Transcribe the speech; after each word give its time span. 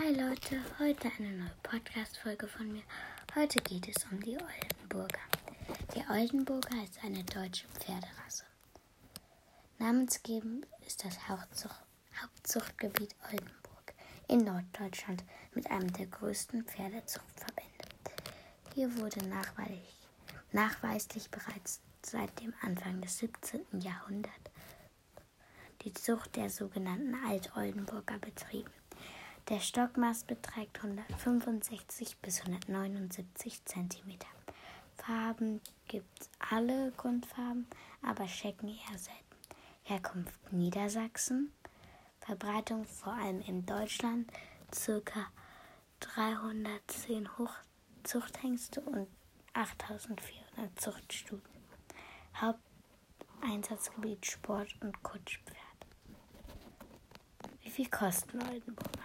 Hi 0.00 0.12
Leute, 0.12 0.60
heute 0.78 1.10
eine 1.18 1.32
neue 1.32 1.50
Podcast-Folge 1.64 2.46
von 2.46 2.70
mir. 2.70 2.84
Heute 3.34 3.58
geht 3.60 3.88
es 3.88 4.04
um 4.12 4.20
die 4.20 4.38
Oldenburger. 4.38 5.18
Die 5.92 6.08
Oldenburger 6.08 6.84
ist 6.84 7.02
eine 7.02 7.24
deutsche 7.24 7.66
Pferderasse. 7.66 8.44
Namensgebend 9.78 10.68
ist 10.86 11.04
das 11.04 11.28
Hauptzucht 11.28 11.82
Hauptzuchtgebiet 12.22 13.16
Oldenburg 13.24 13.94
in 14.28 14.44
Norddeutschland 14.44 15.24
mit 15.54 15.68
einem 15.68 15.92
der 15.92 16.06
größten 16.06 16.62
Pferdezuchtverbände. 16.64 17.84
Hier 18.76 18.96
wurde 18.98 19.26
nachweislich, 20.52 21.28
bereits 21.28 21.80
seit 22.06 22.40
dem 22.40 22.54
Anfang 22.62 23.00
des 23.00 23.18
17. 23.18 23.80
Jahrhunderts 23.80 24.32
die 25.82 25.92
Zucht 25.92 26.36
der 26.36 26.50
sogenannten 26.50 27.16
Alt-Oldenburger 27.26 28.18
betrieben. 28.18 28.70
Der 29.48 29.60
Stockmaß 29.60 30.24
beträgt 30.24 30.84
165 30.84 32.18
bis 32.18 32.40
179 32.42 33.64
cm. 33.64 34.18
Farben 34.96 35.62
gibt 35.86 36.28
alle 36.50 36.92
Grundfarben, 36.92 37.66
aber 38.02 38.28
Schecken 38.28 38.68
eher 38.68 38.98
selten. 38.98 39.24
Herkunft 39.84 40.52
Niedersachsen. 40.52 41.50
Verbreitung 42.20 42.84
vor 42.84 43.14
allem 43.14 43.40
in 43.40 43.64
Deutschland. 43.64 44.30
Circa 44.74 45.28
310 46.00 47.26
Zuchthengste 48.02 48.82
und 48.82 49.08
8400 49.54 50.78
Zuchtstuten. 50.78 51.48
Haupteinsatzgebiet 52.36 54.26
Sport 54.26 54.76
und 54.82 55.02
Kutschpferd. 55.02 55.56
Wie 57.62 57.70
viel 57.70 57.88
kosten 57.88 58.42
Oldenburger? 58.42 58.97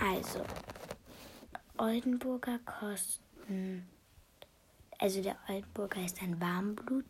Also, 0.00 0.44
Oldenburger 1.76 2.58
kosten. 2.60 3.88
Also, 4.98 5.22
der 5.22 5.36
Oldenburger 5.48 6.04
ist 6.04 6.22
ein 6.22 6.40
Warmblut. 6.40 7.04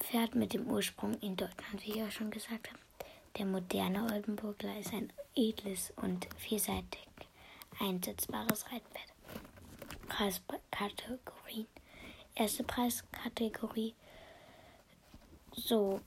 Pferd 0.00 0.34
mit 0.34 0.54
dem 0.54 0.66
Ursprung 0.66 1.14
in 1.20 1.36
Deutschland, 1.36 1.84
wie 1.84 1.92
ich 1.92 2.02
auch 2.02 2.10
schon 2.10 2.30
gesagt 2.30 2.68
habe. 2.68 2.78
Der 3.38 3.46
moderne 3.46 4.12
Oldenburger 4.12 4.76
ist 4.78 4.92
ein 4.92 5.12
edles 5.36 5.92
und 5.96 6.26
vielseitig 6.36 7.06
einsetzbares 7.78 8.66
Reitpferd. 8.72 9.10
Preiskategorien. 10.08 11.66
Erste 12.34 12.64
Preiskategorie 12.64 13.94
so 15.52 16.00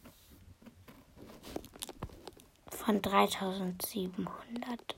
von 2.69 3.01
3700 3.01 4.95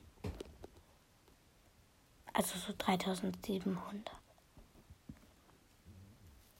also 2.36 2.58
so 2.58 2.72
3700. 2.76 4.10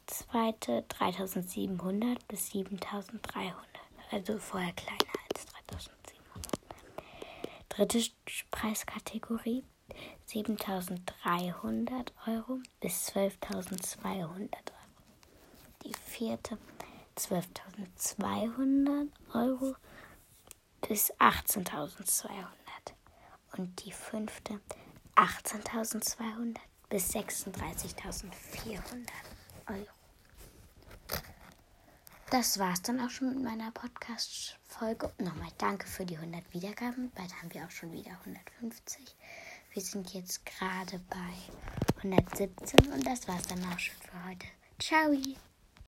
Zweite 0.06 0.84
3700 0.88 2.27
bis 2.28 2.48
7300, 2.50 3.55
also 4.10 4.38
vorher 4.38 4.72
kleiner 4.72 5.12
als 5.28 5.44
3700. 5.46 6.56
Dritte 7.68 8.00
Preiskategorie 8.50 9.64
7300 10.24 12.12
Euro 12.27 12.61
bis 12.80 13.11
12.200 13.11 14.14
Euro. 14.24 14.48
Die 15.84 15.92
vierte 15.94 16.56
12.200 17.16 19.11
Euro 19.34 19.77
bis 20.88 21.12
18.200 21.14 22.46
und 23.56 23.84
die 23.84 23.92
fünfte 23.92 24.61
18.200 25.17 26.59
bis 26.89 27.11
36.400 27.11 28.31
Euro. 29.69 29.86
Das 32.30 32.58
war's 32.58 32.83
dann 32.83 33.01
auch 33.01 33.11
schon 33.11 33.35
mit 33.35 33.42
meiner 33.42 33.70
Podcast-Folge. 33.70 35.13
Nochmal 35.18 35.51
danke 35.58 35.86
für 35.86 36.05
die 36.05 36.17
100 36.17 36.52
Wiedergaben. 36.52 37.11
Bald 37.14 37.33
haben 37.40 37.55
wir 37.55 37.64
auch 37.64 37.70
schon 37.70 37.92
wieder 37.92 38.11
150. 38.24 39.14
Wir 39.73 39.83
sind 39.83 40.13
jetzt 40.13 40.45
gerade 40.45 41.01
bei 41.08 42.02
117 42.02 42.92
und 42.92 43.07
das 43.07 43.29
war's 43.29 43.46
dann 43.48 43.64
auch 43.73 43.79
schon 43.79 43.96
für 43.96 44.24
heute. 44.29 44.46
Ciao! 44.79 45.13